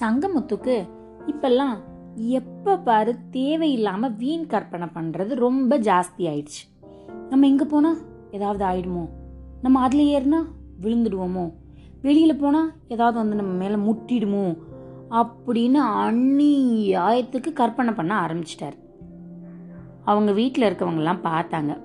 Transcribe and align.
சங்கமுத்துக்கு 0.00 0.88
இப்பெல்லாம் 1.26 1.78
எப்ப 2.14 2.78
பாரு 2.78 3.16
தேவையில்லாம 3.32 4.16
வீண் 4.16 4.46
கற்பனை 4.46 4.88
பண்றது 4.94 5.34
ரொம்ப 5.34 5.78
ஜாஸ்தி 5.78 6.18
ஆயிடுச்சு. 6.18 6.90
நம்ம 7.28 7.46
எங்க 7.46 7.64
போனா 7.64 7.96
ஏதாவது 8.30 8.64
ஆயிடுமோ? 8.64 9.08
நம்ம 9.62 9.80
அதுல 9.80 10.02
ஏறினா 10.02 10.44
விழுந்துடுவோமோ? 10.80 11.52
வெளியில 12.02 12.38
போனா 12.38 12.72
ஏதாவது 12.88 13.18
வந்து 13.18 13.36
நம்ம 13.36 13.52
மேல 13.52 13.76
முட்டிடுமோ? 13.76 14.58
அப்படின்னு 15.10 15.78
அந்நியாயத்துக்கு 16.08 17.52
கற்பனை 17.52 17.92
பண்ண 17.94 18.26
ஆரம்பிச்சிட்டாரு. 18.26 18.78
அவங்க 20.04 20.32
வீட்டில் 20.32 20.72
இருக்கவங்கெல்லாம் 20.72 21.18
பார்த்தாங்க. 21.24 21.80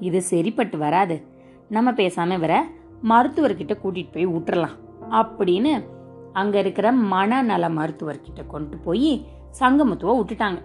இது 0.00 0.22
சரிப்பட்டு 0.22 0.78
வராது. 0.78 1.22
நம்ம 1.68 1.92
பேசாம 1.92 2.32
இவரை 2.32 2.60
மருத்துவர்கிட்ட 3.04 3.76
கூட்டிட்டு 3.84 4.12
போய் 4.12 4.26
விட்டுறலாம் 4.26 4.78
அப்படின்னு 5.10 5.82
அங்க 6.32 6.58
இருக்கிற 6.58 6.92
மனநல 6.92 7.68
மருத்துவர்கிட்ட 7.68 8.46
கொண்டு 8.46 8.76
போய் 8.76 9.26
சங்கமுத்துவ 9.60 10.20
விட்டுட்டாங்க. 10.20 10.58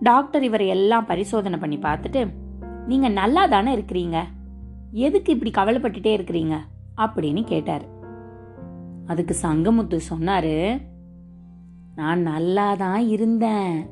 டாக்டர் 0.00 0.44
இவரை 0.44 0.68
எல்லாம் 0.68 1.06
பரிசோதனை 1.06 1.58
பண்ணி 1.58 1.76
பார்த்துட்டு 1.76 2.28
நீங்க 2.86 3.08
நல்லா 3.08 3.46
தானே 3.46 3.76
இருக்கிறீங்க? 3.76 4.22
எதுக்கு 4.90 5.38
இப்படி 5.38 5.50
கவலைப்பட்டுட்டே 5.50 6.20
இருக்கிறீங்க? 6.20 6.56
அப்படின்னு 6.96 7.44
கேட்டார். 7.44 7.84
அதுக்கு 9.06 9.36
சங்கமுத்து 9.42 10.00
சொன்னாரு 10.10 10.86
நான் 11.94 12.20
நல்லா 12.20 12.74
தான் 12.74 13.08
இருந்தேன். 13.08 13.86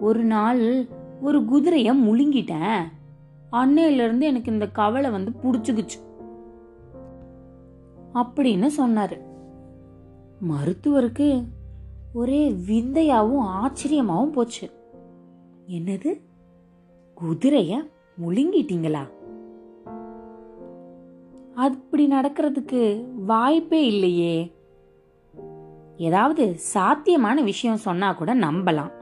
ஒரு 0.00 0.24
நாள் 0.24 0.86
ஒரு 1.20 1.44
குதிரையை 1.44 2.08
முழுங்கிட்டேன். 2.08 2.82
அன்னையிலிருந்து 3.52 4.26
எனக்கு 4.26 4.52
இந்த 4.52 4.66
கவலை 4.66 5.10
வந்து 5.10 5.32
பிடிச்சிக்குச்சு. 5.42 6.06
அப்படின்னு 8.18 8.68
சொன்னாரு. 8.78 9.20
மருத்துவருக்கு 10.50 11.44
ஒரே 12.14 12.50
விந்தையாவும் 12.50 13.44
ஆச்சரியமாவும் 13.44 14.32
போச்சு. 14.32 14.70
என்னது? 15.68 16.20
குதிரைய 17.20 17.90
முழுங்கிட்டீங்களா? 18.26 19.08
அப்படி 21.54 22.08
நடக்கிறதுக்கு 22.08 23.04
வாய்ப்பே 23.14 23.86
இல்லையே. 23.86 24.54
ஏதாவது 25.96 26.58
சாத்தியமான 26.58 27.42
விஷயம் 27.42 27.76
சொன்னா 27.76 28.12
கூட 28.12 28.34
நம்பலாம். 28.34 28.92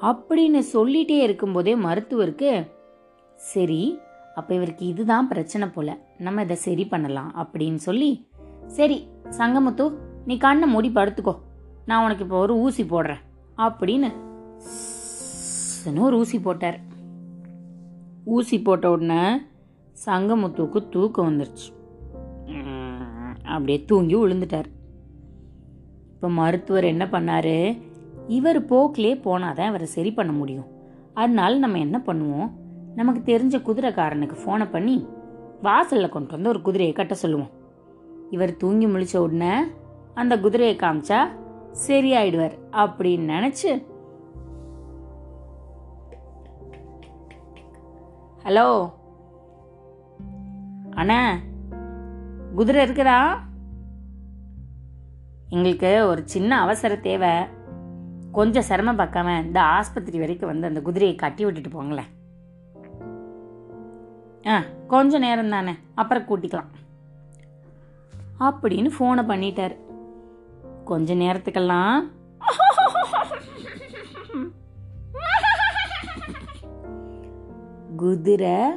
அப்படின்னு 0.00 0.62
சொல்லிட்டே 0.72 1.18
இருக்கும்போதே 1.18 1.76
மருத்துவருக்கு 1.76 2.70
சரி 3.34 3.98
அப்போ 4.34 4.54
இவருக்கு 4.54 4.84
இதுதான் 4.86 5.28
பிரச்சனை 5.28 5.68
போல. 5.68 5.90
நம்ம 6.18 6.42
இதை 6.42 6.56
சரி 6.56 6.84
பண்ணலாம் 6.86 7.30
அப்படின்னு 7.42 7.80
சொல்லி 7.88 8.10
சரி 8.66 8.98
சங்கமுத்து 9.38 9.86
நீ 10.26 10.36
கண்ணை 10.36 10.68
மூடி 10.68 10.90
படுத்துக்கோ. 10.94 11.34
நான் 11.86 12.04
உனக்கு 12.04 12.24
இப்போ 12.24 12.38
ஒரு 12.38 12.54
ஊசி 12.64 12.82
போடுறேன். 12.82 13.22
அப்படின்னு 13.56 14.10
ஒரு 16.06 16.16
ஊசி 16.18 16.40
போட்டார். 16.40 16.78
ஊசி 18.24 18.56
போட்ட 18.62 18.90
உடனே 18.90 19.22
சங்கமுத்துவுக்கு 20.06 20.88
தூக்கம் 20.88 21.28
வந்துருச்சு. 21.28 21.68
அப்படியே 23.44 23.84
தூங்கி 23.84 24.16
விழுந்துட்டார். 24.16 24.68
இப்போ 26.14 26.28
மருத்துவர் 26.40 26.84
என்ன 26.84 27.04
பண்ணார்? 27.12 27.56
இவர் 28.28 28.60
போக்கிலே 28.64 29.12
போனாதான் 29.26 29.68
இவரை 29.68 29.86
சரி 29.86 30.12
பண்ண 30.12 30.32
முடியும். 30.32 30.68
அதனால 31.14 31.58
நம்ம 31.64 31.78
என்ன 31.78 31.98
பண்ணுவோம்? 32.06 32.50
நமக்கு 32.94 33.20
தெரிஞ்ச 33.32 33.56
குதிரைக்காரனுக்கு 33.66 34.36
ஃபோனை 34.42 34.70
பண்ணி 34.70 34.96
வாசல்ல 35.62 36.08
கொண்டு 36.08 36.30
வந்து 36.30 36.48
ஒரு 36.48 36.62
குதிரையை 36.62 36.94
கட்ட 36.94 37.14
சொல்லுவோம். 37.14 37.50
இவர் 38.30 38.56
தூங்கி 38.56 38.86
முழிச்ச 38.86 39.16
உடனே 39.16 39.54
அந்த 40.14 40.40
குதிரையை 40.40 40.76
காமிச்சா 40.76 41.20
சரியாயிடுவார் 41.86 42.56
அப்படின்னு 42.72 43.32
நினைச்சு 43.34 43.72
ஹலோ 48.44 48.66
அண்ணா 50.94 51.20
குதிரை 52.54 52.86
இருக்குதா? 52.86 53.18
எங்களுக்கு 55.48 56.06
ஒரு 56.06 56.22
சின்ன 56.24 56.60
அவசர 56.60 56.96
தேவை. 56.96 57.30
கொஞ்சம் 58.32 58.62
சிரமம் 58.62 58.98
பார்க்காம 58.98 59.44
இந்த 59.44 59.60
ஆஸ்பத்திரி 59.62 60.18
வரைக்கும் 60.18 60.48
வந்து 60.48 60.66
அந்த 60.66 60.82
குதிரையை 60.82 61.16
கட்டி 61.16 61.44
விட்டுட்டு 61.44 61.82
போங்களேன். 61.82 62.10
ஆ 64.46 64.62
கொஞ்ச 64.88 65.18
நேரம் 65.18 65.50
தானே 65.50 65.74
அப்புறம் 65.94 66.22
கூட்டிக்கலாம். 66.22 66.70
அப்படின்னு 68.40 68.90
ஃபோனை 68.98 69.26
பண்ணிட்டார். 69.26 69.76
கொஞ்ச 70.84 71.14
நேரத்துக்கெல்லாம். 71.14 72.10
குதிரை 77.96 78.70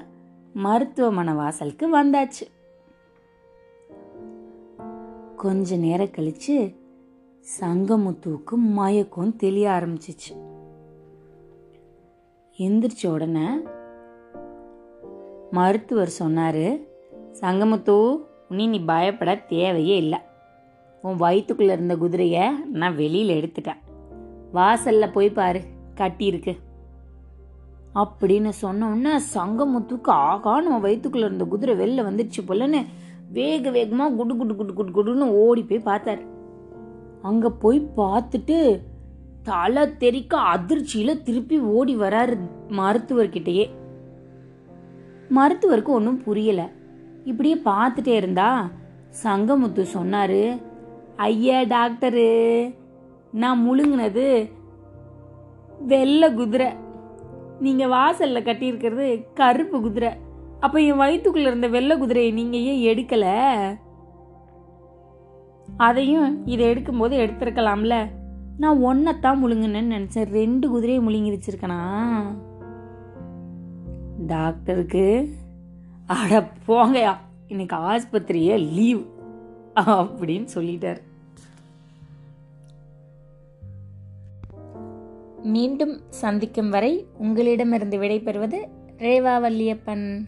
மருத்துவமனை 0.53 1.33
வாசலுக்கு 1.33 2.03
வந்தாச்சு. 2.03 2.53
கொஞ்ச 5.35 5.75
நேரம் 5.75 6.07
கழிச்சு 6.07 6.75
சங்கமுத்துவுக்கு 7.59 8.51
மயக்கம் 8.51 9.35
தெளிய 9.35 9.69
ஆரம்பிச்சிச்சு. 9.69 10.53
எந்திரிச்ச 12.57 13.07
உடனே 13.07 13.47
மருத்துவர் 15.55 16.17
சொன்னார் 16.21 16.65
சங்கமுத்து 17.41 17.95
நீ 18.55 18.63
நீ 18.73 18.79
பயப்பட 18.89 19.31
தேவையே 19.51 19.95
இல்லை. 20.03 20.19
உன் 21.03 21.21
வயிற்றுக்குள்ளே 21.23 21.73
இருந்த 21.77 21.95
குதிரையை 22.03 22.43
நான் 22.81 22.99
வெளியில் 23.01 23.33
எடுத்துட்டேன். 23.37 23.81
வாசல்ல 24.57 25.05
போய் 25.15 25.29
பாரு 25.39 25.61
கட்டியிருக்கு 25.99 26.53
அப்படின்னு 28.01 28.51
சொன்னோன்னே 28.61 29.13
சங்கமுத்துக்கு 29.35 30.11
ஆகா 30.29 30.53
நம்ம 30.65 30.79
வயிற்றுக்குள்ளே 30.85 31.27
இருந்த 31.27 31.45
குதிரை 31.53 31.75
வெளில 31.81 32.05
வந்துடுச்சு 32.07 32.41
போலன்னு 32.47 32.81
வேக 33.37 33.71
வேகமாக 33.75 34.15
குடு 34.19 34.33
குடு 34.39 34.55
குடு 34.55 34.73
குடு 34.79 34.91
குடுன்னு 34.97 35.27
ஓடி 35.43 35.61
போய் 35.69 35.87
பார்த்தார். 35.89 36.21
அங்கே 37.29 37.49
போய் 37.63 37.79
பார்த்துட்டு 37.99 38.57
தலை 39.49 39.83
தெறிக்க 40.03 40.35
அதிர்ச்சியில் 40.53 41.23
திருப்பி 41.27 41.57
ஓடி 41.77 41.93
வராரு 42.03 42.35
மருத்துவர்கிட்டயே. 42.79 43.65
மருத்துவருக்கு 45.35 45.93
ஒன்றும் 45.97 46.23
புரியலை. 46.25 46.71
இப்படியே 47.23 47.61
பார்த்துட்டே 47.65 48.15
இருந்தா 48.21 48.69
சங்கமுத்து 49.23 49.85
சொன்னாரு 49.93 50.61
ஐயா 51.15 51.61
டாக்டரு 51.61 52.29
நான் 53.31 53.61
முழுங்கினது 53.65 54.51
வெள்ளை 55.79 56.33
குதிரை. 56.33 56.67
நீங்கள் 57.59 57.87
வாசலில் 57.87 58.43
கட்டியிருக்கிறது 58.43 59.25
கருப்பு 59.33 59.81
குதிரை. 59.81 60.09
அப்ப 60.59 60.79
என் 60.79 60.99
வயிற்றுக்குள்ள 60.99 61.47
இருந்த 61.47 61.67
வெள்ளை 61.67 61.97
குதிரையை 61.97 62.31
நீங்க 62.31 62.57
ஏன் 62.57 62.97
எடுக்கல? 62.97 63.25
அதையும் 65.77 66.47
இதை 66.47 66.65
எடுக்கும்போது 66.67 67.15
எடுத்திருக்கலாம்ல. 67.25 68.07
நான் 68.57 68.83
ஒன்னத்தான் 68.85 69.39
முழுங்கினேன்னு 69.41 69.93
நினைச்சேன். 69.95 70.29
ரெண்டு 70.31 70.69
குதிரையை 70.69 71.03
முழுங்கி 71.03 71.33
வச்சிருக்கேனா? 71.33 71.79
டாக்டருக்கு? 74.27 75.29
அட 76.07 76.49
போங்கயா 76.67 77.17
இன்னைக்கு 77.47 77.75
ஆஸ்பத்திரியே 77.75 78.57
லீவ் 78.73 79.01
அப்படின்னு 79.75 80.47
சொல்லிட்டார். 80.53 81.01
மீண்டும் 85.43 86.01
சந்திக்கும் 86.09 86.69
வரை 86.69 87.05
உங்களிடமிருந்து 87.17 87.97
விடைபெறுவது 87.97 88.57
ரேவா 88.97 89.33
வல்லியப்பன். 89.39 90.25